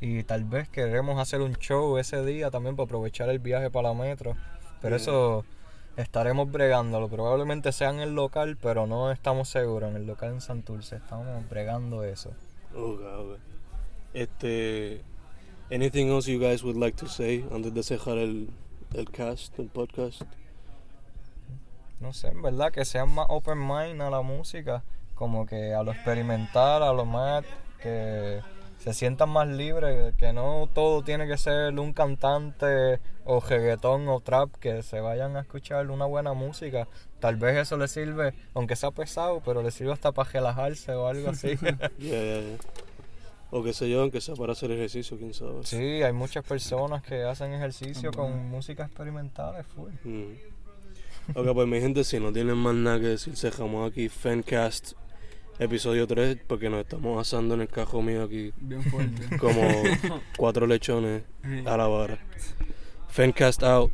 Y 0.00 0.22
tal 0.22 0.44
vez 0.44 0.68
queremos 0.68 1.20
hacer 1.20 1.40
un 1.40 1.54
show 1.56 1.98
ese 1.98 2.24
día 2.24 2.50
también 2.50 2.76
para 2.76 2.84
aprovechar 2.84 3.28
el 3.30 3.38
viaje 3.38 3.70
para 3.70 3.88
la 3.88 3.94
metro, 3.94 4.36
pero 4.80 4.96
Bien. 4.96 5.02
eso 5.02 5.44
estaremos 5.96 6.50
bregándolo, 6.50 7.08
probablemente 7.08 7.72
sea 7.72 7.90
en 7.90 8.00
el 8.00 8.14
local, 8.14 8.56
pero 8.60 8.86
no 8.86 9.10
estamos 9.10 9.48
seguros, 9.48 9.90
en 9.90 9.96
el 9.96 10.06
local 10.06 10.34
en 10.34 10.40
Santurce, 10.40 10.96
estamos 10.96 11.48
bregando 11.48 12.04
eso. 12.04 12.30
Ok, 12.74 13.00
ok. 13.00 13.38
Este. 14.14 15.02
Anything 15.70 16.06
else 16.08 16.30
you 16.30 16.40
guys 16.40 16.62
would 16.62 16.76
like 16.76 16.96
to 16.96 17.06
say 17.08 17.44
antes 17.52 17.74
de 17.74 17.82
cerrar 17.82 18.16
el, 18.16 18.48
el 18.94 19.10
cast, 19.10 19.58
el 19.58 19.68
podcast? 19.68 20.22
no 22.00 22.12
sé, 22.12 22.28
en 22.28 22.42
verdad, 22.42 22.72
que 22.72 22.84
sean 22.84 23.12
más 23.12 23.26
open 23.28 23.58
mind 23.58 24.00
a 24.02 24.10
la 24.10 24.22
música, 24.22 24.84
como 25.14 25.46
que 25.46 25.74
a 25.74 25.82
lo 25.82 25.92
experimental, 25.92 26.82
a 26.82 26.92
lo 26.92 27.04
más, 27.04 27.44
que 27.82 28.40
se 28.78 28.94
sientan 28.94 29.30
más 29.30 29.48
libres, 29.48 30.14
que 30.16 30.32
no 30.32 30.68
todo 30.72 31.02
tiene 31.02 31.26
que 31.26 31.36
ser 31.36 31.78
un 31.78 31.92
cantante 31.92 33.00
o 33.24 33.40
reggaetón 33.40 34.08
o 34.08 34.20
trap, 34.20 34.50
que 34.60 34.82
se 34.82 35.00
vayan 35.00 35.36
a 35.36 35.40
escuchar 35.40 35.90
una 35.90 36.06
buena 36.06 36.32
música. 36.32 36.88
Tal 37.20 37.36
vez 37.36 37.56
eso 37.56 37.76
les 37.76 37.90
sirve, 37.90 38.34
aunque 38.54 38.76
sea 38.76 38.90
pesado, 38.90 39.42
pero 39.44 39.62
les 39.62 39.74
sirve 39.74 39.92
hasta 39.92 40.12
para 40.12 40.30
relajarse 40.30 40.92
o 40.92 41.06
algo 41.06 41.30
así. 41.30 41.56
Yeah, 41.58 41.88
yeah, 41.98 42.40
yeah. 42.40 42.58
O 43.50 43.62
qué 43.62 43.72
sé 43.72 43.88
yo, 43.88 44.02
aunque 44.02 44.20
sea 44.20 44.34
para 44.34 44.52
hacer 44.52 44.70
ejercicio, 44.70 45.16
quién 45.16 45.32
sabe. 45.32 45.64
sí, 45.64 46.02
hay 46.02 46.12
muchas 46.12 46.44
personas 46.44 47.02
que 47.02 47.24
hacen 47.24 47.52
ejercicio 47.54 48.12
con 48.12 48.50
música 48.50 48.84
experimental, 48.84 49.56
es 49.58 49.66
full. 49.66 49.90
Mm. 50.04 50.32
Ok, 51.34 51.54
pues 51.54 51.66
mi 51.66 51.80
gente, 51.80 52.04
si 52.04 52.20
no 52.20 52.32
tienen 52.32 52.56
más 52.56 52.74
nada 52.74 53.00
que 53.00 53.06
decir, 53.06 53.36
cerramos 53.36 53.90
aquí 53.90 54.08
Fancast 54.08 54.92
episodio 55.58 56.06
3, 56.06 56.38
porque 56.46 56.70
nos 56.70 56.80
estamos 56.80 57.20
asando 57.20 57.54
en 57.54 57.62
el 57.62 57.68
cajo 57.68 58.02
mío 58.02 58.22
aquí 58.24 58.52
Bien 58.60 58.82
fuerte. 58.82 59.36
como 59.38 59.60
cuatro 60.36 60.66
lechones 60.66 61.22
a 61.66 61.76
la 61.76 61.86
vara. 61.86 62.18
Fancast 63.08 63.62
out. 63.62 63.90